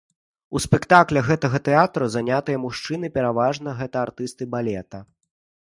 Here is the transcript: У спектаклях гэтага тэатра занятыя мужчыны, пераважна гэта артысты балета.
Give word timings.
У 0.59 0.61
спектаклях 0.63 1.27
гэтага 1.33 1.57
тэатра 1.67 2.09
занятыя 2.15 2.57
мужчыны, 2.65 3.13
пераважна 3.19 3.77
гэта 3.83 4.03
артысты 4.07 4.43
балета. 4.57 4.99